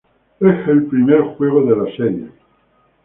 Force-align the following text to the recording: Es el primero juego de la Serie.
Es 0.39 0.67
el 0.67 0.87
primero 0.87 1.35
juego 1.35 1.61
de 1.61 1.75
la 1.75 1.95
Serie. 1.95 2.31